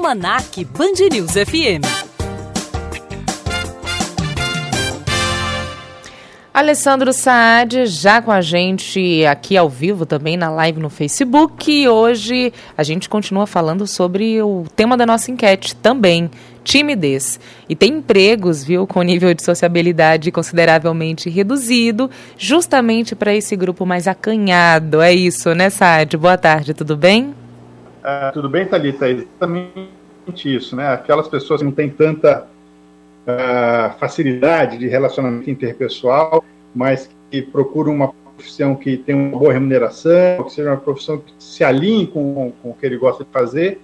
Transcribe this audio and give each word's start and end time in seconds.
Almanac 0.00 0.64
Band 0.64 0.94
News 1.12 1.32
FM. 1.32 1.84
Alessandro 6.54 7.12
Saad 7.12 7.84
já 7.84 8.22
com 8.22 8.32
a 8.32 8.40
gente 8.40 9.26
aqui 9.26 9.58
ao 9.58 9.68
vivo 9.68 10.06
também 10.06 10.38
na 10.38 10.48
live 10.48 10.80
no 10.80 10.88
Facebook. 10.88 11.70
E 11.70 11.86
hoje 11.86 12.50
a 12.78 12.82
gente 12.82 13.10
continua 13.10 13.46
falando 13.46 13.86
sobre 13.86 14.40
o 14.40 14.64
tema 14.74 14.96
da 14.96 15.04
nossa 15.04 15.30
enquete 15.30 15.76
também, 15.76 16.30
timidez. 16.64 17.38
E 17.68 17.76
tem 17.76 17.98
empregos, 17.98 18.64
viu, 18.64 18.86
com 18.86 19.02
nível 19.02 19.34
de 19.34 19.44
sociabilidade 19.44 20.32
consideravelmente 20.32 21.28
reduzido, 21.28 22.10
justamente 22.38 23.14
para 23.14 23.34
esse 23.34 23.54
grupo 23.54 23.84
mais 23.84 24.08
acanhado. 24.08 25.02
É 25.02 25.12
isso, 25.12 25.54
né, 25.54 25.68
Saad? 25.68 26.16
Boa 26.16 26.38
tarde, 26.38 26.72
tudo 26.72 26.96
bem? 26.96 27.34
Ah, 28.02 28.30
tudo 28.32 28.48
bem, 28.48 28.66
Thalita? 28.66 29.06
É 29.06 29.10
exatamente 29.10 29.80
isso, 30.44 30.74
né? 30.74 30.88
Aquelas 30.88 31.28
pessoas 31.28 31.60
que 31.60 31.64
não 31.64 31.72
têm 31.72 31.90
tanta 31.90 32.46
uh, 33.26 33.98
facilidade 33.98 34.78
de 34.78 34.88
relacionamento 34.88 35.50
interpessoal, 35.50 36.44
mas 36.74 37.10
que 37.30 37.42
procuram 37.42 37.92
uma 37.92 38.12
profissão 38.36 38.74
que 38.74 38.96
tem 38.96 39.14
uma 39.14 39.38
boa 39.38 39.52
remuneração, 39.52 40.44
que 40.44 40.52
seja 40.52 40.70
uma 40.70 40.76
profissão 40.78 41.18
que 41.18 41.32
se 41.38 41.62
alinhe 41.62 42.06
com, 42.06 42.52
com 42.62 42.70
o 42.70 42.74
que 42.74 42.86
ele 42.86 42.96
gosta 42.96 43.24
de 43.24 43.30
fazer. 43.30 43.80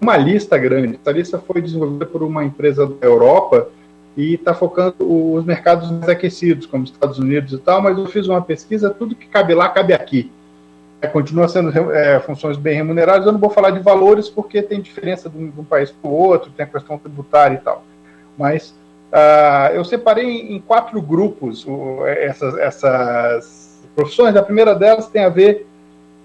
Uma 0.00 0.16
lista 0.16 0.58
grande. 0.58 0.98
Essa 1.00 1.12
lista 1.12 1.38
foi 1.38 1.62
desenvolvida 1.62 2.04
por 2.04 2.22
uma 2.22 2.44
empresa 2.44 2.86
da 2.86 3.06
Europa 3.06 3.68
e 4.16 4.34
está 4.34 4.52
focando 4.52 4.94
os 5.00 5.44
mercados 5.44 5.90
mais 5.90 6.08
aquecidos, 6.08 6.66
como 6.66 6.84
Estados 6.84 7.18
Unidos 7.18 7.52
e 7.52 7.58
tal, 7.58 7.80
mas 7.80 7.96
eu 7.96 8.06
fiz 8.06 8.28
uma 8.28 8.42
pesquisa, 8.42 8.90
tudo 8.90 9.14
que 9.14 9.26
cabe 9.26 9.54
lá, 9.54 9.68
cabe 9.68 9.94
aqui. 9.94 10.30
É, 11.04 11.06
continua 11.06 11.48
sendo 11.48 11.92
é, 11.92 12.20
funções 12.20 12.56
bem 12.56 12.76
remuneradas, 12.76 13.26
eu 13.26 13.32
não 13.32 13.40
vou 13.40 13.50
falar 13.50 13.70
de 13.70 13.80
valores 13.80 14.28
porque 14.28 14.62
tem 14.62 14.80
diferença 14.80 15.28
de 15.28 15.36
um, 15.36 15.50
de 15.50 15.60
um 15.60 15.64
país 15.64 15.90
para 15.90 16.10
o 16.10 16.12
outro, 16.12 16.50
tem 16.50 16.64
a 16.64 16.68
questão 16.68 16.98
tributária 16.98 17.54
e 17.54 17.58
tal 17.58 17.84
mas 18.36 18.74
uh, 19.12 19.74
eu 19.74 19.84
separei 19.84 20.52
em 20.52 20.60
quatro 20.60 21.00
grupos 21.00 21.64
uh, 21.64 22.04
essas, 22.06 22.56
essas 22.58 23.82
profissões. 23.94 24.36
A 24.36 24.42
primeira 24.42 24.74
delas 24.74 25.06
tem 25.08 25.24
a 25.24 25.28
ver 25.28 25.66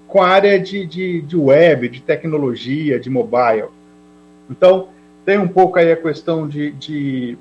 com 0.07 0.21
a 0.21 0.27
área 0.27 0.59
de, 0.59 0.85
de, 0.85 1.21
de 1.21 1.37
web, 1.37 1.87
de 1.87 2.01
tecnologia, 2.01 2.99
de 2.99 3.09
mobile. 3.09 3.67
Então, 4.49 4.87
tem 5.23 5.37
um 5.37 5.47
pouco 5.47 5.77
aí 5.77 5.91
a 5.91 5.95
questão 5.95 6.47
de, 6.47 6.71
de 6.71 7.37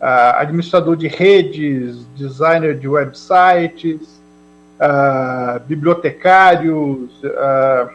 uh, 0.00 0.36
administrador 0.36 0.96
de 0.96 1.06
redes, 1.06 2.06
designer 2.16 2.76
de 2.76 2.88
websites, 2.88 4.17
bibliotecários, 5.66 7.10
uh, 7.24 7.90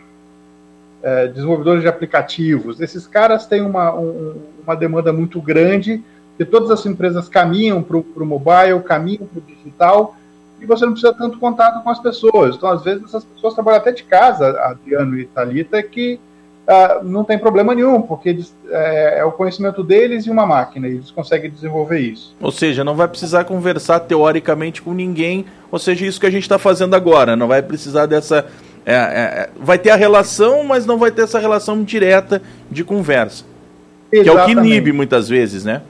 desenvolvedores 1.34 1.82
de 1.82 1.88
aplicativos. 1.88 2.82
Esses 2.82 3.08
caras 3.08 3.46
têm 3.46 3.62
uma, 3.62 3.94
um, 3.94 4.36
uma 4.64 4.76
demanda 4.76 5.14
muito 5.14 5.42
grande 5.42 6.04
porque 6.34 6.46
todas 6.46 6.72
as 6.72 6.86
empresas 6.86 7.30
caminham 7.30 7.84
para 7.84 7.98
o 7.98 8.26
mobile, 8.26 8.82
caminham 8.84 9.28
para 9.28 9.40
o 9.40 9.42
digital, 9.42 10.16
e 10.60 10.66
você 10.66 10.86
não 10.86 10.94
precisa 10.94 11.14
tanto 11.14 11.38
contato 11.38 11.84
com 11.84 11.90
as 11.90 12.00
pessoas. 12.00 12.56
Então, 12.56 12.70
às 12.70 12.84
vezes, 12.84 13.04
essas 13.04 13.24
pessoas 13.24 13.54
trabalham 13.54 13.80
até 13.80 13.92
de 13.92 14.04
casa, 14.04 14.60
Adriano 14.62 15.18
e 15.18 15.26
Thalita, 15.26 15.82
que 15.84 16.20
uh, 16.68 17.04
não 17.04 17.24
tem 17.24 17.38
problema 17.38 17.74
nenhum, 17.74 18.02
porque 18.02 18.30
eles, 18.30 18.56
é, 18.70 19.20
é, 19.20 19.26
o 19.26 19.32
conhecimento 19.32 19.84
deles 19.84 20.26
e 20.26 20.30
uma 20.30 20.46
máquina, 20.46 20.88
e 20.88 20.96
eles 20.96 21.12
conseguem 21.12 21.50
desenvolver 21.50 22.00
isso. 22.00 22.36
Ou 22.42 22.52
seja, 22.52 22.84
não 22.84 22.96
vai 22.96 23.08
precisar 23.08 23.44
conversar 23.44 24.00
teoricamente 24.02 24.82
com 24.82 24.94
ninguém, 24.94 25.46
ou 25.72 25.80
seja, 25.80 26.06
isso 26.06 26.20
que 26.20 26.28
a 26.28 26.32
gente 26.32 26.44
está 26.44 26.58
fazendo 26.58 26.96
agora, 26.96 27.36
não 27.36 27.48
vai 27.48 27.62
precisar 27.62 28.06
dessa. 28.06 28.46
É, 28.86 28.94
é, 28.94 29.50
vai 29.58 29.78
ter 29.78 29.92
a 29.92 29.96
relação, 29.96 30.64
mas 30.64 30.86
não 30.86 30.98
vai 30.98 31.10
ter 31.10 31.22
essa 31.22 31.40
relação 31.40 31.84
direta 31.84 32.42
de 32.70 32.84
conversa. 32.84 33.46
Exatamente. 34.12 34.24
Que 34.24 34.30
é 34.30 34.42
o 34.42 34.46
que 34.46 34.52
inibe 34.52 34.92
muitas 34.92 35.30
vezes, 35.30 35.64
né? 35.64 35.82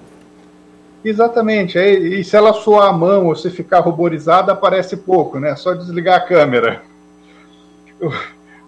Exatamente. 1.03 1.77
E 1.77 2.23
se 2.23 2.35
ela 2.37 2.53
soar 2.53 2.89
a 2.89 2.93
mão 2.93 3.25
ou 3.25 3.35
se 3.35 3.49
ficar 3.49 3.79
ruborizada, 3.79 4.53
aparece 4.53 4.95
pouco, 4.95 5.39
né? 5.39 5.55
Só 5.55 5.73
desligar 5.73 6.17
a 6.17 6.21
câmera. 6.21 6.83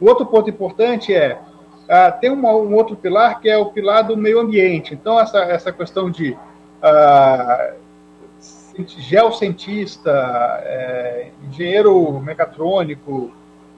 O 0.02 0.08
outro 0.10 0.26
ponto 0.26 0.50
importante 0.50 1.14
é 1.14 1.38
uh, 1.86 2.20
tem 2.20 2.30
uma, 2.30 2.56
um 2.56 2.74
outro 2.76 2.96
pilar 2.96 3.40
que 3.40 3.50
é 3.50 3.58
o 3.58 3.68
pilar 3.68 4.04
do 4.04 4.18
meio 4.18 4.40
ambiente. 4.40 4.94
Então, 4.94 5.20
essa, 5.20 5.40
essa 5.40 5.72
questão 5.72 6.10
de 6.10 6.32
uh, 6.32 7.76
geocientista, 9.00 10.12
é, 10.64 11.30
engenheiro 11.50 12.20
mecatrônico, 12.20 13.32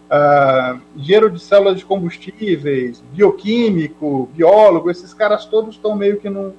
uh, 0.10 0.80
engenheiro 0.96 1.30
de 1.30 1.40
células 1.40 1.78
de 1.78 1.86
combustíveis, 1.86 3.04
bioquímico, 3.14 4.28
biólogo, 4.34 4.90
esses 4.90 5.14
caras 5.14 5.46
todos 5.46 5.76
estão 5.76 5.96
meio 5.96 6.18
que 6.18 6.30
num 6.30 6.54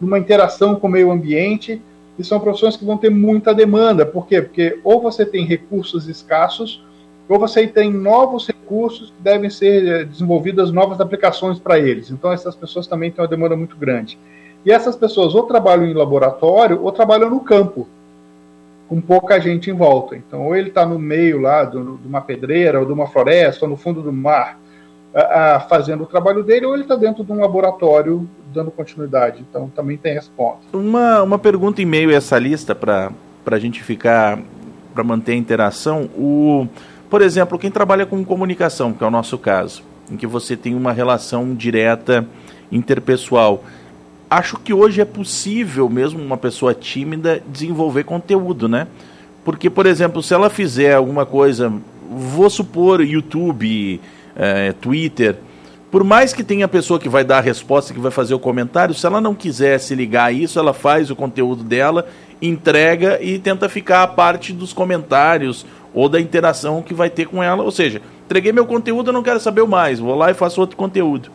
numa 0.00 0.18
interação 0.18 0.74
com 0.76 0.86
o 0.86 0.90
meio 0.90 1.10
ambiente, 1.10 1.82
e 2.18 2.24
são 2.24 2.40
profissões 2.40 2.76
que 2.76 2.84
vão 2.84 2.96
ter 2.96 3.10
muita 3.10 3.54
demanda. 3.54 4.06
Por 4.06 4.26
quê? 4.26 4.40
Porque 4.40 4.80
ou 4.82 5.00
você 5.00 5.26
tem 5.26 5.44
recursos 5.44 6.08
escassos, 6.08 6.82
ou 7.30 7.38
você 7.38 7.64
tem 7.68 7.92
novos 7.92 8.48
recursos 8.48 9.10
que 9.10 9.22
devem 9.22 9.48
ser 9.48 9.86
eh, 9.86 10.04
desenvolvidas 10.04 10.72
novas 10.72 11.00
aplicações 11.00 11.60
para 11.60 11.78
eles. 11.78 12.10
Então, 12.10 12.32
essas 12.32 12.56
pessoas 12.56 12.88
também 12.88 13.10
têm 13.10 13.22
uma 13.22 13.28
demanda 13.28 13.56
muito 13.56 13.76
grande. 13.76 14.18
E 14.66 14.72
essas 14.72 14.96
pessoas 14.96 15.32
ou 15.34 15.44
trabalham 15.44 15.86
em 15.86 15.94
laboratório 15.94 16.82
ou 16.82 16.90
trabalham 16.90 17.30
no 17.30 17.38
campo, 17.38 17.88
com 18.88 19.00
pouca 19.00 19.40
gente 19.40 19.70
em 19.70 19.72
volta. 19.72 20.16
Então, 20.16 20.44
ou 20.46 20.56
ele 20.56 20.70
está 20.70 20.84
no 20.84 20.98
meio 20.98 21.40
lá 21.40 21.64
de 21.64 21.76
uma 21.76 22.20
pedreira, 22.20 22.80
ou 22.80 22.84
de 22.84 22.92
uma 22.92 23.06
floresta, 23.06 23.64
ou 23.64 23.70
no 23.70 23.76
fundo 23.76 24.02
do 24.02 24.12
mar, 24.12 24.58
a, 25.14 25.54
a, 25.54 25.60
fazendo 25.60 26.02
o 26.02 26.06
trabalho 26.06 26.42
dele, 26.42 26.66
ou 26.66 26.74
ele 26.74 26.82
está 26.82 26.96
dentro 26.96 27.22
de 27.22 27.30
um 27.30 27.40
laboratório 27.40 28.28
dando 28.52 28.72
continuidade. 28.72 29.44
Então 29.48 29.68
também 29.68 29.96
tem 29.96 30.16
esse 30.16 30.28
ponto. 30.30 30.58
Uma, 30.72 31.22
uma 31.22 31.38
pergunta 31.38 31.80
em 31.80 31.86
meio 31.86 32.10
a 32.10 32.14
essa 32.14 32.36
lista 32.40 32.74
para 32.74 33.12
a 33.46 33.58
gente 33.58 33.84
ficar, 33.84 34.40
para 34.92 35.04
manter 35.04 35.32
a 35.32 35.36
interação. 35.36 36.10
O, 36.18 36.66
por 37.10 37.20
exemplo, 37.20 37.58
quem 37.58 37.72
trabalha 37.72 38.06
com 38.06 38.24
comunicação, 38.24 38.92
que 38.92 39.02
é 39.02 39.06
o 39.06 39.10
nosso 39.10 39.36
caso, 39.36 39.82
em 40.08 40.16
que 40.16 40.28
você 40.28 40.56
tem 40.56 40.76
uma 40.76 40.92
relação 40.92 41.54
direta 41.54 42.24
interpessoal. 42.70 43.64
Acho 44.30 44.56
que 44.56 44.72
hoje 44.72 45.00
é 45.00 45.04
possível 45.04 45.88
mesmo 45.88 46.22
uma 46.22 46.36
pessoa 46.36 46.72
tímida 46.72 47.42
desenvolver 47.48 48.04
conteúdo, 48.04 48.68
né? 48.68 48.86
Porque, 49.44 49.68
por 49.68 49.86
exemplo, 49.86 50.22
se 50.22 50.32
ela 50.32 50.48
fizer 50.48 50.94
alguma 50.94 51.26
coisa, 51.26 51.72
vou 52.08 52.48
supor 52.48 53.00
YouTube, 53.00 54.00
é, 54.36 54.72
Twitter, 54.72 55.36
por 55.90 56.04
mais 56.04 56.32
que 56.32 56.44
tenha 56.44 56.66
a 56.66 56.68
pessoa 56.68 57.00
que 57.00 57.08
vai 57.08 57.24
dar 57.24 57.38
a 57.38 57.40
resposta, 57.40 57.92
que 57.92 57.98
vai 57.98 58.12
fazer 58.12 58.32
o 58.32 58.38
comentário, 58.38 58.94
se 58.94 59.04
ela 59.04 59.20
não 59.20 59.34
quiser 59.34 59.80
se 59.80 59.92
ligar 59.96 60.26
a 60.26 60.32
isso, 60.32 60.56
ela 60.60 60.72
faz 60.72 61.10
o 61.10 61.16
conteúdo 61.16 61.64
dela, 61.64 62.06
entrega 62.40 63.18
e 63.20 63.40
tenta 63.40 63.68
ficar 63.68 64.04
a 64.04 64.06
parte 64.06 64.52
dos 64.52 64.72
comentários 64.72 65.66
ou 65.92 66.08
da 66.08 66.20
interação 66.20 66.82
que 66.82 66.94
vai 66.94 67.10
ter 67.10 67.26
com 67.26 67.42
ela. 67.42 67.62
Ou 67.62 67.70
seja, 67.70 68.00
entreguei 68.24 68.52
meu 68.52 68.66
conteúdo, 68.66 69.08
eu 69.08 69.12
não 69.12 69.22
quero 69.22 69.40
saber 69.40 69.66
mais, 69.66 69.98
vou 69.98 70.14
lá 70.14 70.30
e 70.30 70.34
faço 70.34 70.60
outro 70.60 70.76
conteúdo. 70.76 71.30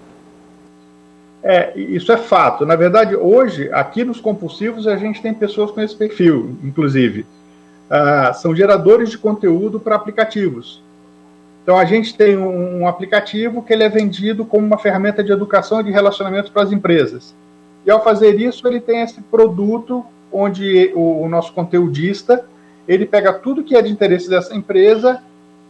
É, 1.43 1.77
isso 1.77 2.11
é 2.11 2.17
fato. 2.17 2.65
Na 2.65 2.75
verdade, 2.75 3.15
hoje, 3.15 3.69
aqui 3.71 4.03
nos 4.03 4.19
compulsivos, 4.19 4.87
a 4.87 4.97
gente 4.97 5.21
tem 5.21 5.33
pessoas 5.33 5.69
com 5.69 5.79
esse 5.79 5.95
perfil, 5.95 6.57
inclusive. 6.63 7.25
Ah, 7.87 8.33
são 8.33 8.55
geradores 8.55 9.11
de 9.11 9.17
conteúdo 9.17 9.79
para 9.79 9.95
aplicativos. 9.95 10.81
Então 11.61 11.77
a 11.77 11.85
gente 11.85 12.15
tem 12.15 12.37
um 12.37 12.87
aplicativo 12.87 13.61
que 13.61 13.73
ele 13.73 13.83
é 13.83 13.89
vendido 13.89 14.45
como 14.45 14.65
uma 14.65 14.77
ferramenta 14.77 15.23
de 15.23 15.31
educação 15.31 15.81
e 15.81 15.83
de 15.83 15.91
relacionamento 15.91 16.51
para 16.51 16.63
as 16.63 16.71
empresas. 16.71 17.35
E 17.85 17.91
ao 17.91 18.03
fazer 18.03 18.39
isso, 18.39 18.67
ele 18.67 18.79
tem 18.79 19.01
esse 19.01 19.21
produto 19.21 20.05
onde 20.31 20.91
o, 20.95 21.23
o 21.23 21.29
nosso 21.29 21.53
conteudista 21.53 22.45
ele 22.87 23.05
pega 23.05 23.33
tudo 23.33 23.63
que 23.63 23.75
é 23.75 23.81
de 23.81 23.91
interesse 23.91 24.29
dessa 24.29 24.55
empresa, 24.55 25.21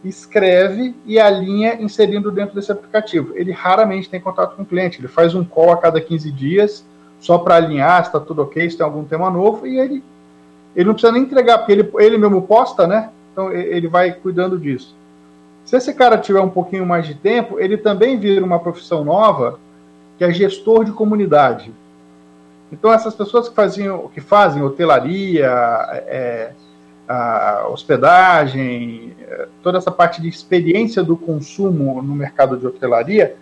escreve 0.04 0.94
e 1.04 1.18
alinha 1.18 1.74
inserindo 1.80 2.30
dentro 2.30 2.54
desse 2.54 2.70
aplicativo. 2.70 3.32
Ele 3.34 3.52
raramente 3.52 4.08
tem 4.08 4.20
contato 4.20 4.56
com 4.56 4.62
o 4.62 4.66
cliente, 4.66 5.00
ele 5.00 5.08
faz 5.08 5.34
um 5.34 5.44
call 5.44 5.72
a 5.72 5.76
cada 5.76 6.00
15 6.00 6.30
dias 6.30 6.84
só 7.20 7.38
para 7.38 7.56
alinhar 7.56 8.02
se 8.02 8.08
está 8.08 8.20
tudo 8.20 8.42
ok, 8.42 8.68
se 8.70 8.76
tem 8.76 8.84
algum 8.84 9.04
tema 9.04 9.30
novo, 9.30 9.66
e 9.66 9.78
ele, 9.78 10.04
ele 10.74 10.84
não 10.84 10.94
precisa 10.94 11.12
nem 11.12 11.22
entregar, 11.22 11.58
porque 11.58 11.72
ele, 11.72 11.90
ele 11.98 12.18
mesmo 12.18 12.42
posta, 12.42 12.86
né? 12.86 13.10
Então 13.32 13.52
ele 13.52 13.88
vai 13.88 14.12
cuidando 14.12 14.58
disso. 14.58 14.94
Se 15.64 15.76
esse 15.76 15.92
cara 15.92 16.16
tiver 16.18 16.40
um 16.40 16.48
pouquinho 16.48 16.86
mais 16.86 17.06
de 17.06 17.14
tempo, 17.14 17.58
ele 17.58 17.76
também 17.76 18.18
vira 18.18 18.44
uma 18.44 18.60
profissão 18.60 19.02
nova, 19.02 19.58
que 20.16 20.24
é 20.24 20.32
gestor 20.32 20.84
de 20.84 20.92
comunidade. 20.92 21.72
Então, 22.70 22.92
essas 22.92 23.14
pessoas 23.14 23.48
que, 23.48 23.54
faziam, 23.54 24.08
que 24.08 24.20
fazem 24.20 24.62
hotelaria, 24.62 25.48
é, 26.06 26.52
hospedagem, 27.68 29.12
é, 29.20 29.48
toda 29.62 29.78
essa 29.78 29.90
parte 29.90 30.20
de 30.20 30.28
experiência 30.28 31.02
do 31.02 31.16
consumo 31.16 32.02
no 32.02 32.14
mercado 32.14 32.56
de 32.56 32.66
hotelaria, 32.66 33.36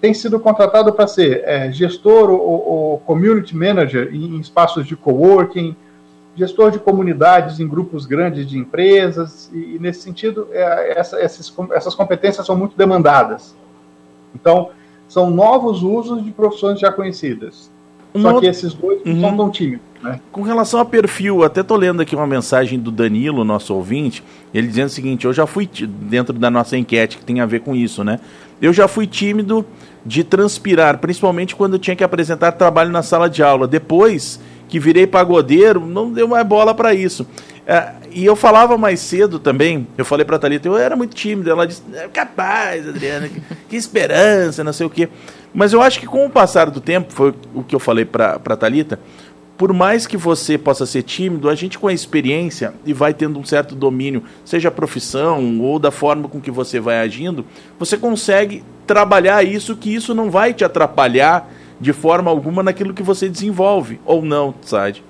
tem 0.00 0.12
sido 0.12 0.38
contratado 0.40 0.92
para 0.92 1.06
ser 1.06 1.42
é, 1.44 1.70
gestor 1.70 2.30
ou, 2.30 2.40
ou, 2.40 2.98
community 2.98 3.56
manager 3.56 4.10
em, 4.12 4.36
em 4.36 4.40
espaços 4.40 4.86
de 4.86 4.96
coworking, 4.96 5.76
gestor 6.34 6.70
de 6.70 6.78
comunidades 6.78 7.60
em 7.60 7.68
grupos 7.68 8.04
grandes 8.06 8.46
de 8.46 8.58
empresas, 8.58 9.50
e, 9.52 9.78
nesse 9.80 10.02
sentido, 10.02 10.48
é, 10.50 10.98
essa, 10.98 11.20
essas, 11.20 11.52
essas 11.72 11.94
competências 11.94 12.44
são 12.44 12.56
muito 12.56 12.76
demandadas. 12.76 13.54
Então, 14.34 14.70
são 15.08 15.30
novos 15.30 15.82
usos 15.82 16.24
de 16.24 16.30
profissões 16.30 16.80
já 16.80 16.90
conhecidas. 16.90 17.70
Só 18.14 18.40
que 18.40 18.46
esses 18.46 18.74
dois 18.74 19.00
uhum. 19.04 19.14
não 19.14 19.20
são 19.20 19.36
tão 19.36 19.50
tímidos. 19.50 19.91
Né? 20.02 20.18
Com 20.32 20.42
relação 20.42 20.80
a 20.80 20.84
perfil, 20.84 21.44
até 21.44 21.62
tô 21.62 21.76
lendo 21.76 22.02
aqui 22.02 22.16
uma 22.16 22.26
mensagem 22.26 22.78
do 22.78 22.90
Danilo, 22.90 23.44
nosso 23.44 23.74
ouvinte, 23.74 24.22
ele 24.52 24.66
dizendo 24.66 24.88
o 24.88 24.90
seguinte: 24.90 25.24
eu 25.24 25.32
já 25.32 25.46
fui 25.46 25.68
dentro 25.86 26.32
da 26.32 26.50
nossa 26.50 26.76
enquete 26.76 27.18
que 27.18 27.24
tem 27.24 27.40
a 27.40 27.46
ver 27.46 27.60
com 27.60 27.74
isso, 27.74 28.02
né? 28.02 28.18
Eu 28.60 28.72
já 28.72 28.88
fui 28.88 29.06
tímido 29.06 29.64
de 30.04 30.24
transpirar, 30.24 30.98
principalmente 30.98 31.54
quando 31.54 31.78
tinha 31.78 31.94
que 31.94 32.02
apresentar 32.02 32.52
trabalho 32.52 32.90
na 32.90 33.02
sala 33.02 33.30
de 33.30 33.42
aula. 33.42 33.68
Depois 33.68 34.40
que 34.68 34.80
virei 34.80 35.06
pagodeiro, 35.06 35.84
não 35.84 36.10
deu 36.10 36.26
mais 36.26 36.46
bola 36.46 36.74
para 36.74 36.94
isso. 36.94 37.26
É, 37.66 37.92
e 38.10 38.24
eu 38.24 38.34
falava 38.34 38.76
mais 38.76 38.98
cedo 39.00 39.38
também, 39.38 39.86
eu 39.96 40.04
falei 40.04 40.24
pra 40.24 40.38
Thalita, 40.38 40.66
eu 40.66 40.76
era 40.76 40.96
muito 40.96 41.14
tímido. 41.14 41.50
Ela 41.50 41.66
disse, 41.66 41.82
é 41.94 42.08
capaz, 42.08 42.88
Adriana, 42.88 43.28
que, 43.28 43.40
que 43.68 43.76
esperança, 43.76 44.64
não 44.64 44.72
sei 44.72 44.86
o 44.86 44.90
quê. 44.90 45.08
Mas 45.54 45.72
eu 45.72 45.82
acho 45.82 46.00
que 46.00 46.06
com 46.06 46.24
o 46.26 46.30
passar 46.30 46.70
do 46.70 46.80
tempo, 46.80 47.12
foi 47.12 47.34
o 47.54 47.62
que 47.62 47.74
eu 47.74 47.78
falei 47.78 48.04
pra, 48.04 48.38
pra 48.38 48.56
Thalita, 48.56 48.98
por 49.62 49.72
mais 49.72 50.08
que 50.08 50.16
você 50.16 50.58
possa 50.58 50.84
ser 50.84 51.04
tímido, 51.04 51.48
a 51.48 51.54
gente 51.54 51.78
com 51.78 51.86
a 51.86 51.92
experiência 51.92 52.74
e 52.84 52.92
vai 52.92 53.14
tendo 53.14 53.38
um 53.38 53.44
certo 53.44 53.76
domínio, 53.76 54.24
seja 54.44 54.70
a 54.70 54.72
profissão 54.72 55.60
ou 55.60 55.78
da 55.78 55.92
forma 55.92 56.28
com 56.28 56.40
que 56.40 56.50
você 56.50 56.80
vai 56.80 56.98
agindo, 56.98 57.44
você 57.78 57.96
consegue 57.96 58.64
trabalhar 58.88 59.44
isso, 59.44 59.76
que 59.76 59.94
isso 59.94 60.16
não 60.16 60.32
vai 60.32 60.52
te 60.52 60.64
atrapalhar 60.64 61.48
de 61.78 61.92
forma 61.92 62.28
alguma 62.28 62.60
naquilo 62.60 62.92
que 62.92 63.04
você 63.04 63.28
desenvolve, 63.28 64.00
ou 64.04 64.20
não, 64.20 64.52
Sade? 64.62 65.04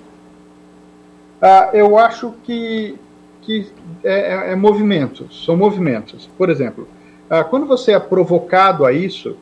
Ah, 1.41 1.71
eu 1.73 1.97
acho 1.97 2.35
que, 2.43 2.95
que 3.41 3.71
é, 4.03 4.49
é, 4.49 4.51
é 4.51 4.55
movimentos, 4.55 5.43
são 5.43 5.57
movimentos. 5.57 6.29
Por 6.37 6.51
exemplo, 6.51 6.87
ah, 7.27 7.43
quando 7.43 7.65
você 7.65 7.93
é 7.93 7.99
provocado 7.99 8.85
a 8.85 8.93
isso, 8.93 9.35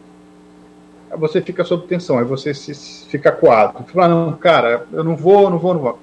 você 1.17 1.41
fica 1.41 1.63
sob 1.63 1.87
tensão, 1.87 2.17
aí 2.17 2.25
você 2.25 2.53
se, 2.53 2.73
fica 3.07 3.31
coado. 3.31 3.83
Fala, 3.85 4.07
não, 4.07 4.33
cara, 4.33 4.85
eu 4.91 5.03
não 5.03 5.15
vou, 5.15 5.49
não 5.49 5.57
vou, 5.57 5.73
não 5.73 5.81
vou. 5.81 5.99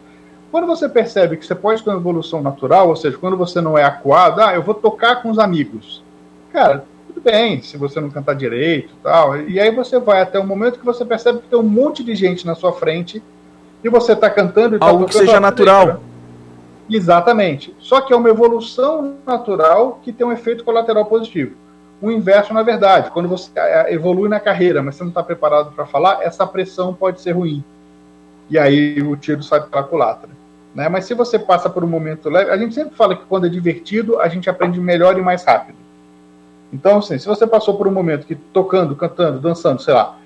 Quando 0.50 0.66
você 0.66 0.88
percebe 0.88 1.36
que 1.36 1.46
você 1.46 1.54
pode 1.54 1.82
ter 1.82 1.90
uma 1.90 1.98
evolução 1.98 2.40
natural, 2.40 2.88
ou 2.88 2.96
seja, 2.96 3.18
quando 3.18 3.36
você 3.36 3.60
não 3.60 3.76
é 3.76 3.84
acuado, 3.84 4.40
ah, 4.40 4.54
eu 4.54 4.62
vou 4.62 4.74
tocar 4.74 5.22
com 5.22 5.30
os 5.30 5.38
amigos. 5.38 6.02
Cara, 6.52 6.84
tudo 7.06 7.20
bem, 7.20 7.60
se 7.62 7.76
você 7.76 8.00
não 8.00 8.10
cantar 8.10 8.34
direito 8.34 8.94
tal. 9.02 9.40
E 9.42 9.60
aí 9.60 9.70
você 9.70 9.98
vai 9.98 10.22
até 10.22 10.38
o 10.38 10.46
momento 10.46 10.78
que 10.78 10.84
você 10.84 11.04
percebe 11.04 11.40
que 11.40 11.48
tem 11.48 11.58
um 11.58 11.62
monte 11.62 12.02
de 12.02 12.14
gente 12.14 12.46
na 12.46 12.54
sua 12.54 12.72
frente 12.72 13.22
e 13.84 13.88
você 13.88 14.12
está 14.12 14.30
cantando 14.30 14.76
e 14.76 14.78
tá 14.78 14.86
Algo 14.86 15.06
que 15.06 15.14
seja 15.14 15.38
natural. 15.38 16.00
Exatamente. 16.88 17.74
Só 17.78 18.00
que 18.00 18.12
é 18.12 18.16
uma 18.16 18.30
evolução 18.30 19.16
natural 19.26 20.00
que 20.02 20.12
tem 20.12 20.26
um 20.26 20.32
efeito 20.32 20.64
colateral 20.64 21.04
positivo. 21.04 21.54
O 22.00 22.10
inverso, 22.10 22.54
na 22.54 22.62
verdade, 22.62 23.10
quando 23.10 23.28
você 23.28 23.50
é, 23.56 23.92
evolui 23.92 24.28
na 24.28 24.38
carreira, 24.38 24.82
mas 24.82 24.94
você 24.94 25.02
não 25.02 25.10
está 25.10 25.22
preparado 25.22 25.72
para 25.72 25.84
falar, 25.84 26.22
essa 26.22 26.46
pressão 26.46 26.94
pode 26.94 27.20
ser 27.20 27.32
ruim. 27.32 27.62
E 28.48 28.58
aí 28.58 29.02
o 29.02 29.16
tiro 29.16 29.42
sai 29.42 29.60
pela 29.60 29.82
culatra. 29.82 30.30
Né? 30.74 30.88
Mas 30.88 31.06
se 31.06 31.14
você 31.14 31.38
passa 31.38 31.68
por 31.68 31.82
um 31.82 31.88
momento 31.88 32.30
leve, 32.30 32.50
a 32.50 32.56
gente 32.56 32.74
sempre 32.74 32.94
fala 32.94 33.16
que 33.16 33.24
quando 33.24 33.46
é 33.46 33.48
divertido, 33.50 34.20
a 34.20 34.28
gente 34.28 34.48
aprende 34.48 34.80
melhor 34.80 35.18
e 35.18 35.22
mais 35.22 35.44
rápido. 35.44 35.76
Então, 36.72 36.98
assim, 36.98 37.18
se 37.18 37.26
você 37.26 37.46
passou 37.46 37.76
por 37.76 37.88
um 37.88 37.90
momento 37.90 38.26
que 38.26 38.34
tocando, 38.34 38.94
cantando, 38.94 39.40
dançando, 39.40 39.82
sei 39.82 39.94
lá, 39.94 40.16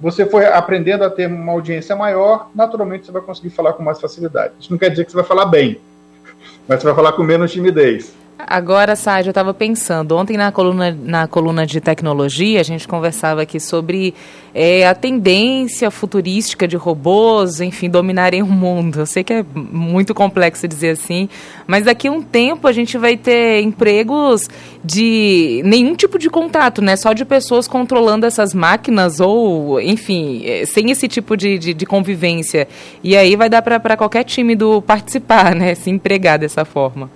você 0.00 0.26
foi 0.26 0.46
aprendendo 0.46 1.04
a 1.04 1.10
ter 1.10 1.26
uma 1.26 1.52
audiência 1.52 1.96
maior, 1.96 2.50
naturalmente 2.54 3.06
você 3.06 3.12
vai 3.12 3.22
conseguir 3.22 3.50
falar 3.50 3.72
com 3.72 3.82
mais 3.82 4.00
facilidade. 4.00 4.52
Isso 4.60 4.70
não 4.70 4.78
quer 4.78 4.90
dizer 4.90 5.04
que 5.04 5.10
você 5.10 5.16
vai 5.16 5.24
falar 5.24 5.46
bem, 5.46 5.80
mas 6.68 6.80
você 6.80 6.86
vai 6.86 6.94
falar 6.94 7.12
com 7.12 7.22
menos 7.22 7.50
timidez. 7.50 8.14
Agora, 8.48 8.94
Sádio, 8.94 9.30
eu 9.30 9.32
estava 9.32 9.52
pensando, 9.52 10.16
ontem 10.16 10.36
na 10.36 10.52
coluna, 10.52 10.96
na 11.02 11.26
coluna 11.26 11.66
de 11.66 11.80
tecnologia, 11.80 12.60
a 12.60 12.62
gente 12.62 12.86
conversava 12.86 13.42
aqui 13.42 13.58
sobre 13.58 14.14
é, 14.54 14.86
a 14.86 14.94
tendência 14.94 15.90
futurística 15.90 16.68
de 16.68 16.76
robôs, 16.76 17.60
enfim, 17.60 17.90
dominarem 17.90 18.44
o 18.44 18.46
mundo. 18.46 19.00
Eu 19.00 19.06
sei 19.06 19.24
que 19.24 19.32
é 19.32 19.44
muito 19.52 20.14
complexo 20.14 20.68
dizer 20.68 20.90
assim, 20.90 21.28
mas 21.66 21.86
daqui 21.86 22.06
a 22.06 22.12
um 22.12 22.22
tempo 22.22 22.68
a 22.68 22.72
gente 22.72 22.96
vai 22.96 23.16
ter 23.16 23.62
empregos 23.62 24.48
de 24.84 25.60
nenhum 25.64 25.96
tipo 25.96 26.16
de 26.16 26.30
contato, 26.30 26.80
né? 26.80 26.94
Só 26.94 27.12
de 27.12 27.24
pessoas 27.24 27.66
controlando 27.66 28.26
essas 28.26 28.54
máquinas 28.54 29.18
ou, 29.18 29.80
enfim, 29.80 30.42
é, 30.44 30.64
sem 30.66 30.88
esse 30.92 31.08
tipo 31.08 31.36
de, 31.36 31.58
de, 31.58 31.74
de 31.74 31.84
convivência. 31.84 32.68
E 33.02 33.16
aí 33.16 33.34
vai 33.34 33.48
dar 33.48 33.60
para 33.60 33.96
qualquer 33.96 34.22
tímido 34.22 34.80
participar, 34.86 35.52
né? 35.52 35.74
Se 35.74 35.90
empregar 35.90 36.38
dessa 36.38 36.64
forma. 36.64 37.10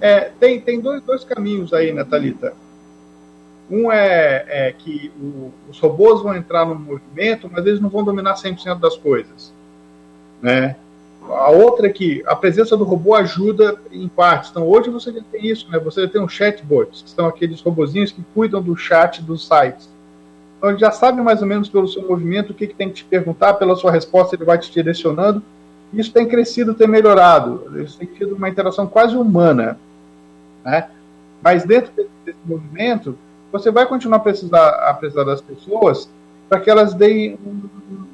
É, 0.00 0.30
tem 0.38 0.60
tem 0.60 0.80
dois, 0.80 1.02
dois 1.02 1.24
caminhos 1.24 1.72
aí, 1.72 1.92
Natalita. 1.92 2.54
Um 3.70 3.90
é, 3.90 4.44
é 4.48 4.72
que 4.72 5.10
o, 5.20 5.52
os 5.68 5.78
robôs 5.80 6.22
vão 6.22 6.36
entrar 6.36 6.64
no 6.64 6.74
movimento, 6.74 7.50
mas 7.50 7.66
eles 7.66 7.80
não 7.80 7.88
vão 7.88 8.04
dominar 8.04 8.34
100% 8.34 8.78
das 8.78 8.96
coisas. 8.96 9.52
Né? 10.40 10.76
A 11.28 11.50
outra 11.50 11.88
é 11.88 11.90
que 11.90 12.22
a 12.26 12.36
presença 12.36 12.76
do 12.76 12.84
robô 12.84 13.14
ajuda 13.14 13.76
em 13.90 14.06
partes. 14.06 14.50
Então, 14.50 14.66
hoje 14.66 14.90
você 14.90 15.12
já 15.12 15.20
tem 15.32 15.46
isso, 15.46 15.68
né? 15.70 15.78
Você 15.80 16.02
já 16.02 16.08
tem 16.08 16.20
um 16.20 16.28
chatbots, 16.28 17.02
que 17.02 17.10
são 17.10 17.26
aqueles 17.26 17.60
robozinhos 17.60 18.12
que 18.12 18.22
cuidam 18.32 18.62
do 18.62 18.76
chat 18.76 19.20
dos 19.22 19.46
sites. 19.46 19.88
Então, 20.56 20.70
ele 20.70 20.78
já 20.78 20.92
sabe 20.92 21.20
mais 21.20 21.42
ou 21.42 21.48
menos 21.48 21.68
pelo 21.68 21.88
seu 21.88 22.06
movimento 22.06 22.50
o 22.50 22.54
que, 22.54 22.68
que 22.68 22.74
tem 22.74 22.88
que 22.88 22.96
te 22.96 23.04
perguntar, 23.04 23.54
pela 23.54 23.74
sua 23.74 23.90
resposta 23.90 24.36
ele 24.36 24.44
vai 24.44 24.58
te 24.58 24.70
direcionando. 24.70 25.42
Isso 25.92 26.12
tem 26.12 26.26
crescido, 26.28 26.74
tem 26.74 26.86
melhorado. 26.86 27.80
Isso 27.80 27.98
tem 27.98 28.06
tido 28.06 28.36
uma 28.36 28.48
interação 28.48 28.86
quase 28.86 29.16
humana. 29.16 29.78
Né? 30.66 30.88
Mas 31.40 31.64
dentro 31.64 31.92
desse, 31.94 32.36
movimento, 32.44 33.16
você 33.52 33.70
vai 33.70 33.86
continuar 33.86 34.16
a 34.16 34.20
precisar, 34.20 34.68
a 34.68 34.92
precisar 34.92 35.22
das 35.22 35.40
pessoas 35.40 36.10
para 36.48 36.58
que 36.58 36.68
elas 36.68 36.92
deem 36.92 37.38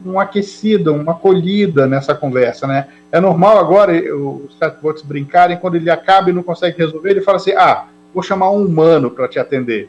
um, 0.05 0.13
um 0.13 0.21
aquecido, 0.21 0.95
uma 0.95 1.13
acolhida 1.13 1.87
nessa 1.87 2.15
conversa, 2.15 2.67
né? 2.67 2.89
É 3.11 3.21
normal 3.21 3.59
agora 3.59 3.93
os 4.15 4.55
chatbots 4.59 5.03
brincarem, 5.03 5.57
quando 5.57 5.77
ele 5.77 5.91
acaba 5.91 6.29
e 6.29 6.33
não 6.33 6.43
consegue 6.43 6.77
resolver, 6.77 7.11
ele 7.11 7.21
fala 7.23 7.39
assim, 7.39 7.53
ah, 7.53 7.87
vou 8.13 8.23
chamar 8.23 8.51
um 8.51 8.65
humano 8.65 9.11
para 9.11 9.29
te 9.29 9.39
atender. 9.39 9.89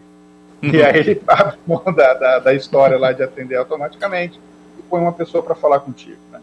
Uhum. 0.62 0.70
E 0.70 0.82
aí 0.84 1.00
ele 1.00 1.22
abre 1.28 1.58
mão 1.68 1.84
da, 1.86 2.14
da, 2.14 2.40
da, 2.40 2.54
história 2.54 2.98
lá 2.98 3.12
de 3.12 3.24
atender 3.24 3.56
automaticamente 3.56 4.40
e 4.80 4.82
põe 4.84 5.02
uma 5.02 5.14
pessoa 5.14 5.44
para 5.44 5.56
falar 5.56 5.82
contigo. 5.82 6.18
Né? 6.32 6.40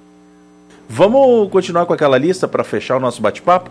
Vamos 0.88 1.50
continuar 1.50 1.87
com 1.87 1.94
aquela 1.94 2.19
lista 2.19 2.46
para 2.46 2.64
fechar 2.64 2.96
o 2.96 3.00
nosso 3.00 3.23
bate-papo? 3.23 3.70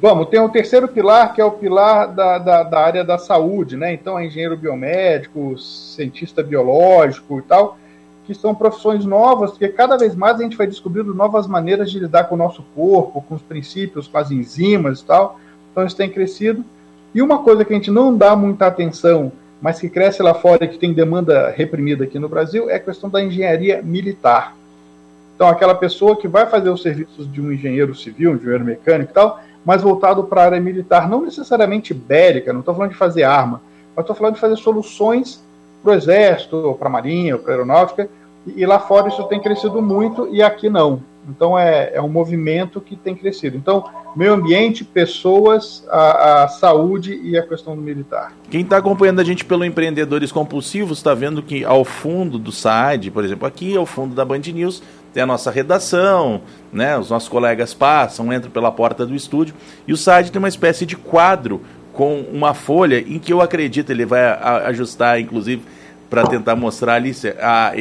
Vamos, 0.00 0.28
tem 0.28 0.38
o 0.38 0.48
terceiro 0.48 0.86
pilar, 0.86 1.34
que 1.34 1.40
é 1.40 1.44
o 1.44 1.50
pilar 1.50 2.14
da, 2.14 2.38
da, 2.38 2.62
da, 2.62 2.78
área 2.78 3.02
da 3.02 3.18
saúde, 3.18 3.76
né? 3.76 3.92
Então, 3.92 4.16
é 4.16 4.24
engenheiro 4.24 4.56
biomédico, 4.56 5.58
cientista 5.58 6.40
biológico 6.40 7.40
e 7.40 7.42
tal, 7.42 7.76
que 8.24 8.32
são 8.32 8.54
profissões 8.54 9.04
novas, 9.04 9.50
porque 9.50 9.68
cada 9.68 9.96
vez 9.96 10.14
mais 10.14 10.38
a 10.38 10.44
gente 10.44 10.56
vai 10.56 10.68
descobrindo 10.68 11.12
novas 11.12 11.48
maneiras 11.48 11.90
de 11.90 11.98
lidar 11.98 12.24
com 12.24 12.36
o 12.36 12.38
nosso 12.38 12.62
corpo, 12.76 13.22
com 13.22 13.34
os 13.34 13.42
princípios, 13.42 14.06
com 14.06 14.18
as 14.18 14.30
enzimas 14.30 15.00
e 15.00 15.04
tal. 15.04 15.40
Então, 15.72 15.84
isso 15.84 15.96
tem 15.96 16.08
crescido. 16.08 16.64
E 17.12 17.20
uma 17.20 17.42
coisa 17.42 17.64
que 17.64 17.72
a 17.72 17.76
gente 17.76 17.90
não 17.90 18.16
dá 18.16 18.36
muita 18.36 18.68
atenção, 18.68 19.32
mas 19.60 19.80
que 19.80 19.88
cresce 19.88 20.22
lá 20.22 20.32
fora 20.32 20.64
e 20.64 20.68
que 20.68 20.78
tem 20.78 20.92
demanda 20.92 21.50
reprimida 21.50 22.04
aqui 22.04 22.20
no 22.20 22.28
Brasil, 22.28 22.70
é 22.70 22.76
a 22.76 22.80
questão 22.80 23.10
da 23.10 23.20
engenharia 23.20 23.82
militar. 23.82 24.54
Então, 25.34 25.48
aquela 25.48 25.74
pessoa 25.74 26.16
que 26.16 26.28
vai 26.28 26.46
fazer 26.46 26.70
os 26.70 26.82
serviços 26.82 27.30
de 27.32 27.40
um 27.40 27.50
engenheiro 27.50 27.96
civil, 27.96 28.30
um 28.30 28.36
engenheiro 28.36 28.64
mecânico 28.64 29.10
e 29.10 29.14
tal, 29.14 29.40
mas 29.64 29.82
voltado 29.82 30.24
para 30.24 30.42
a 30.42 30.44
área 30.46 30.60
militar, 30.60 31.08
não 31.08 31.22
necessariamente 31.22 31.92
bélica, 31.92 32.52
não 32.52 32.60
estou 32.60 32.74
falando 32.74 32.92
de 32.92 32.96
fazer 32.96 33.24
arma, 33.24 33.60
mas 33.94 34.04
estou 34.04 34.16
falando 34.16 34.34
de 34.34 34.40
fazer 34.40 34.56
soluções 34.56 35.42
para 35.82 35.92
o 35.92 35.94
exército, 35.94 36.76
para 36.78 36.88
a 36.88 36.92
marinha, 36.92 37.38
para 37.38 37.52
a 37.52 37.54
aeronáutica, 37.54 38.08
e, 38.46 38.62
e, 38.62 38.66
lá 38.66 38.78
fora 38.78 39.08
isso 39.08 39.22
tem 39.24 39.40
crescido 39.40 39.82
muito 39.82 40.28
e 40.32 40.42
aqui 40.42 40.68
não. 40.70 41.02
Então 41.28 41.58
é, 41.58 41.90
é 41.92 42.00
um 42.00 42.08
movimento 42.08 42.80
que 42.80 42.96
tem 42.96 43.14
crescido. 43.14 43.56
Então, 43.56 43.84
meio 44.16 44.32
ambiente, 44.32 44.82
pessoas, 44.82 45.84
a, 45.90 46.44
a 46.44 46.48
saúde 46.48 47.20
e 47.22 47.36
a 47.36 47.46
questão 47.46 47.76
do 47.76 47.82
militar. 47.82 48.32
Quem 48.50 48.62
está 48.62 48.78
acompanhando 48.78 49.20
a 49.20 49.24
gente 49.24 49.44
pelo 49.44 49.64
Empreendedores 49.64 50.32
Compulsivos 50.32 50.98
está 50.98 51.12
vendo 51.12 51.42
que 51.42 51.64
ao 51.64 51.84
fundo 51.84 52.38
do 52.38 52.50
SAD, 52.50 53.10
por 53.10 53.24
exemplo, 53.24 53.46
aqui 53.46 53.76
ao 53.76 53.84
fundo 53.84 54.14
da 54.14 54.24
Band 54.24 54.40
News, 54.52 54.82
tem 55.18 55.24
a 55.24 55.26
nossa 55.26 55.50
redação, 55.50 56.42
né? 56.72 56.96
Os 56.96 57.10
nossos 57.10 57.28
colegas 57.28 57.74
passam, 57.74 58.32
entram 58.32 58.52
pela 58.52 58.70
porta 58.70 59.04
do 59.04 59.16
estúdio 59.16 59.52
e 59.84 59.92
o 59.92 59.96
site 59.96 60.30
tem 60.30 60.38
uma 60.38 60.46
espécie 60.46 60.86
de 60.86 60.94
quadro 60.94 61.60
com 61.92 62.20
uma 62.32 62.54
folha 62.54 63.00
em 63.00 63.18
que 63.18 63.32
eu 63.32 63.40
acredito 63.40 63.90
ele 63.90 64.06
vai 64.06 64.24
ajustar, 64.66 65.20
inclusive, 65.20 65.60
para 66.08 66.24
tentar 66.24 66.54
mostrar 66.54 66.94
ali. 66.94 67.10
Ah, 67.40 67.72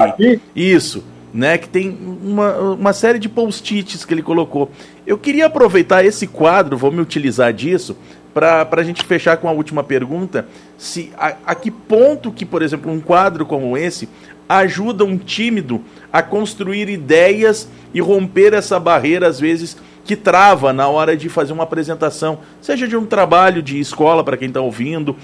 isso, 0.56 1.04
né? 1.34 1.58
Que 1.58 1.68
tem 1.68 1.98
uma, 2.24 2.58
uma 2.72 2.94
série 2.94 3.20
de 3.20 3.30
post-its 3.30 4.06
que 4.06 4.14
ele 4.14 4.22
colocou. 4.22 4.72
Eu 5.06 5.18
queria 5.18 5.46
aproveitar 5.46 6.04
esse 6.06 6.28
quadro, 6.28 6.78
vou 6.78 6.92
me 6.92 7.02
utilizar 7.02 7.54
disso 7.54 7.98
para 8.34 8.68
a 8.72 8.84
gente 8.84 9.04
fechar 9.04 9.38
com 9.38 9.50
a 9.50 9.52
última 9.52 9.84
pergunta, 9.84 10.48
se 10.78 11.12
a, 11.18 11.34
a, 11.44 11.56
que 11.56 11.72
ponto 11.72 12.32
que, 12.32 12.46
por 12.46 12.62
exemplo, 12.62 12.92
um 12.92 13.00
quadro 13.00 13.48
como 13.48 13.76
esse 13.76 14.08
ajuda 14.48 15.04
um 15.04 15.18
tímido 15.18 15.82
a 16.14 16.22
construir 16.22 16.88
ideias 16.88 17.68
e 17.94 18.00
romper 18.00 18.54
essa 18.54 18.80
barreira, 18.80 19.28
às 19.28 19.40
vezes, 19.40 19.76
que 20.06 20.16
trava 20.16 20.72
na 20.72 20.88
hora 20.88 21.18
de 21.18 21.30
fazer 21.30 21.52
uma 21.52 21.64
apresentação, 21.64 22.40
seja 22.62 22.88
de 22.88 22.96
um 22.96 23.06
trabalho 23.06 23.62
de 23.62 23.80
escola 23.80 24.24
para 24.24 24.38
quem 24.38 24.48
está 24.48 24.62
ouvindo, 24.62 25.16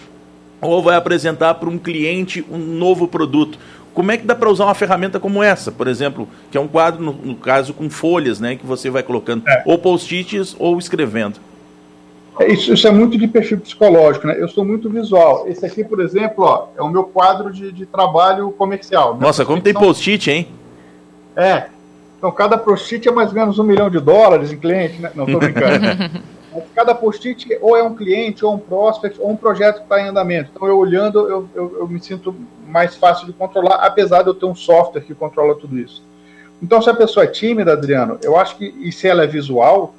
ou 0.59 0.81
vai 0.81 0.95
apresentar 0.95 1.53
para 1.55 1.69
um 1.69 1.77
cliente 1.77 2.43
um 2.49 2.57
novo 2.57 3.07
produto. 3.07 3.59
Como 3.93 4.11
é 4.11 4.17
que 4.17 4.25
dá 4.25 4.33
para 4.33 4.49
usar 4.49 4.65
uma 4.65 4.73
ferramenta 4.73 5.19
como 5.19 5.43
essa, 5.43 5.71
por 5.71 5.87
exemplo, 5.87 6.27
que 6.49 6.57
é 6.57 6.61
um 6.61 6.67
quadro, 6.67 7.03
no, 7.03 7.13
no 7.13 7.35
caso, 7.35 7.73
com 7.73 7.89
folhas, 7.89 8.39
né, 8.39 8.55
que 8.55 8.65
você 8.65 8.89
vai 8.89 9.03
colocando 9.03 9.47
é. 9.47 9.63
ou 9.65 9.77
post-its 9.77 10.55
ou 10.57 10.77
escrevendo? 10.79 11.39
É, 12.39 12.51
isso, 12.51 12.73
isso, 12.73 12.87
é 12.87 12.91
muito 12.91 13.17
de 13.17 13.27
perfil 13.27 13.59
psicológico, 13.59 14.25
né? 14.25 14.35
Eu 14.39 14.47
sou 14.47 14.65
muito 14.65 14.89
visual. 14.89 15.47
Esse 15.47 15.65
aqui, 15.65 15.83
por 15.83 15.99
exemplo, 15.99 16.43
ó, 16.43 16.67
é 16.75 16.81
o 16.81 16.89
meu 16.89 17.03
quadro 17.03 17.51
de, 17.51 17.71
de 17.71 17.85
trabalho 17.85 18.51
comercial. 18.51 19.15
Nossa, 19.19 19.45
como 19.45 19.61
tem 19.61 19.73
post-it, 19.73 20.31
hein? 20.31 20.47
É. 21.35 21.65
Então, 22.17 22.31
cada 22.31 22.57
post-it 22.57 23.07
é 23.07 23.11
mais 23.11 23.29
ou 23.29 23.35
menos 23.35 23.59
um 23.59 23.63
milhão 23.63 23.89
de 23.89 23.99
dólares 23.99 24.51
em 24.51 24.57
cliente, 24.57 24.99
né? 24.99 25.11
Não 25.13 25.25
estou 25.25 25.39
brincando. 25.39 25.85
cada 26.73 26.93
post-it 26.93 27.57
ou 27.61 27.75
é 27.75 27.83
um 27.83 27.95
cliente, 27.95 28.45
ou 28.45 28.53
um 28.53 28.59
prospect, 28.59 29.19
ou 29.19 29.31
um 29.31 29.35
projeto 29.35 29.77
que 29.77 29.83
está 29.83 30.01
em 30.01 30.07
andamento. 30.07 30.51
Então, 30.55 30.67
eu 30.67 30.77
olhando, 30.77 31.27
eu, 31.27 31.49
eu, 31.53 31.77
eu, 31.79 31.87
me 31.87 32.01
sinto 32.01 32.35
mais 32.73 32.95
fácil 32.95 33.27
de 33.27 33.33
controlar, 33.33 33.75
apesar 33.75 34.23
de 34.23 34.29
eu 34.29 34.33
ter 34.33 34.47
um 34.47 34.55
software 34.55 35.01
que 35.01 35.13
controla 35.13 35.53
tudo 35.53 35.77
isso. 35.77 36.03
Então, 36.59 36.81
se 36.81 36.89
a 36.89 36.93
pessoa 36.93 37.25
é 37.25 37.27
tímida, 37.27 37.73
Adriano, 37.73 38.17
eu 38.23 38.35
acho 38.35 38.57
que, 38.57 38.65
e 38.65 38.91
se 38.91 39.07
ela 39.07 39.23
é 39.23 39.27
visual, 39.27 39.93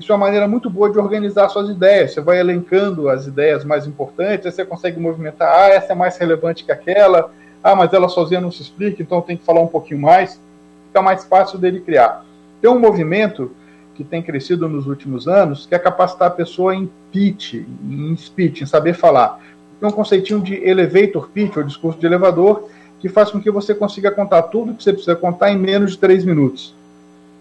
isso 0.00 0.10
é 0.10 0.14
uma 0.14 0.24
maneira 0.24 0.48
muito 0.48 0.70
boa 0.70 0.90
de 0.90 0.98
organizar 0.98 1.50
suas 1.50 1.68
ideias. 1.68 2.14
Você 2.14 2.22
vai 2.22 2.40
elencando 2.40 3.10
as 3.10 3.26
ideias 3.26 3.62
mais 3.62 3.86
importantes, 3.86 4.46
aí 4.46 4.52
você 4.52 4.64
consegue 4.64 4.98
movimentar, 4.98 5.52
ah, 5.54 5.68
essa 5.68 5.92
é 5.92 5.94
mais 5.94 6.16
relevante 6.16 6.64
que 6.64 6.72
aquela, 6.72 7.30
ah, 7.62 7.76
mas 7.76 7.92
ela 7.92 8.08
sozinha 8.08 8.40
não 8.40 8.50
se 8.50 8.62
explica, 8.62 9.02
então 9.02 9.20
tem 9.20 9.36
que 9.36 9.44
falar 9.44 9.60
um 9.60 9.66
pouquinho 9.66 10.00
mais. 10.00 10.40
Fica 10.86 11.02
mais 11.02 11.24
fácil 11.24 11.58
dele 11.58 11.80
criar. 11.80 12.24
Tem 12.62 12.70
um 12.70 12.78
movimento 12.78 13.50
que 13.94 14.02
tem 14.02 14.22
crescido 14.22 14.66
nos 14.66 14.86
últimos 14.86 15.28
anos, 15.28 15.66
que 15.66 15.74
é 15.74 15.78
capacitar 15.78 16.28
a 16.28 16.30
pessoa 16.30 16.74
em 16.74 16.90
pitch, 17.12 17.54
em 17.54 18.16
speech, 18.16 18.62
em 18.62 18.66
saber 18.66 18.94
falar. 18.94 19.40
Um 19.86 19.92
conceitinho 19.92 20.40
de 20.40 20.54
elevator 20.66 21.28
pitch, 21.28 21.56
ou 21.56 21.62
discurso 21.62 21.98
de 21.98 22.06
elevador, 22.06 22.68
que 23.00 23.08
faz 23.08 23.30
com 23.30 23.40
que 23.40 23.50
você 23.50 23.74
consiga 23.74 24.10
contar 24.10 24.42
tudo 24.44 24.74
que 24.74 24.82
você 24.82 24.92
precisa 24.92 25.14
contar 25.14 25.50
em 25.50 25.58
menos 25.58 25.92
de 25.92 25.98
três 25.98 26.24
minutos. 26.24 26.74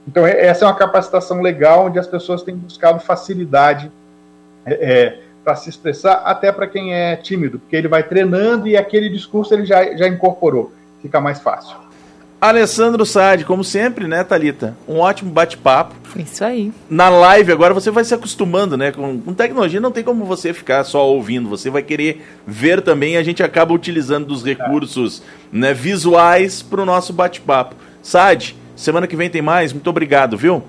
Então, 0.07 0.27
é, 0.27 0.45
essa 0.45 0.65
é 0.65 0.67
uma 0.67 0.75
capacitação 0.75 1.41
legal, 1.41 1.85
onde 1.85 1.97
as 1.97 2.07
pessoas 2.07 2.43
têm 2.43 2.55
buscado 2.55 3.00
facilidade 3.00 3.91
é, 4.65 4.73
é 4.73 5.19
para 5.43 5.55
se 5.55 5.69
expressar, 5.69 6.21
até 6.25 6.51
para 6.51 6.67
quem 6.67 6.93
é 6.93 7.15
tímido, 7.17 7.59
porque 7.59 7.75
ele 7.75 7.88
vai 7.88 8.01
treinando 8.01 8.67
e 8.67 8.77
aquele 8.77 9.09
discurso 9.09 9.53
ele 9.53 9.65
já, 9.65 9.95
já 9.95 10.07
incorporou, 10.07 10.71
fica 11.01 11.19
mais 11.19 11.39
fácil. 11.39 11.75
Alessandro 12.43 13.05
Sade, 13.05 13.45
como 13.45 13.63
sempre, 13.63 14.05
né, 14.05 14.21
Talita? 14.21 14.75
Um 14.85 15.00
ótimo 15.00 15.31
bate-papo. 15.31 15.95
Isso 16.17 16.43
aí. 16.43 16.73
Na 16.89 17.07
live 17.07 17.53
agora 17.53 17.73
você 17.73 17.89
vai 17.89 18.03
se 18.03 18.13
acostumando, 18.13 18.75
né? 18.75 18.91
Com, 18.91 19.17
com, 19.21 19.33
tecnologia 19.33 19.79
não 19.79 19.93
tem 19.93 20.03
como 20.03 20.25
você 20.25 20.53
ficar 20.53 20.83
só 20.83 21.07
ouvindo, 21.07 21.47
você 21.47 21.69
vai 21.69 21.81
querer 21.81 22.21
ver 22.45 22.81
também. 22.81 23.15
A 23.15 23.23
gente 23.23 23.41
acaba 23.41 23.73
utilizando 23.73 24.25
dos 24.25 24.43
recursos 24.43 25.23
é. 25.53 25.57
né, 25.57 25.73
visuais 25.73 26.62
para 26.62 26.81
o 26.81 26.85
nosso 26.85 27.13
bate-papo. 27.13 27.75
Sade, 28.01 28.57
semana 28.75 29.07
que 29.07 29.15
vem 29.15 29.29
tem 29.29 29.41
mais. 29.41 29.71
Muito 29.71 29.89
obrigado, 29.89 30.35
viu? 30.35 30.62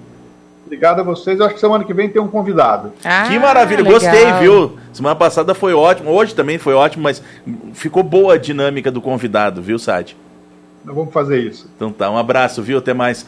Obrigado 0.64 1.00
a 1.00 1.02
vocês. 1.02 1.40
Eu 1.40 1.46
acho 1.46 1.56
que 1.56 1.60
semana 1.60 1.82
que 1.82 1.92
vem 1.92 2.08
tem 2.08 2.22
um 2.22 2.28
convidado. 2.28 2.92
Ah, 3.04 3.24
que 3.26 3.36
maravilha, 3.36 3.82
legal. 3.82 3.94
gostei, 3.94 4.32
viu? 4.34 4.78
Semana 4.92 5.16
passada 5.16 5.54
foi 5.54 5.74
ótimo, 5.74 6.12
hoje 6.12 6.36
também 6.36 6.56
foi 6.56 6.72
ótimo, 6.72 7.02
mas 7.02 7.20
ficou 7.72 8.04
boa 8.04 8.34
a 8.34 8.38
dinâmica 8.38 8.92
do 8.92 9.00
convidado, 9.00 9.60
viu, 9.60 9.76
Sade? 9.76 10.16
Nós 10.84 10.94
vamos 10.94 11.12
fazer 11.12 11.40
isso. 11.40 11.68
Então 11.76 11.90
tá, 11.92 12.10
um 12.10 12.18
abraço, 12.18 12.62
viu? 12.62 12.78
Até 12.78 12.92
mais. 12.92 13.26